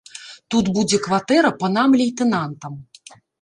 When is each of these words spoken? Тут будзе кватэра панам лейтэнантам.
Тут 0.53 0.71
будзе 0.77 0.99
кватэра 1.07 1.51
панам 1.59 1.89
лейтэнантам. 2.01 2.73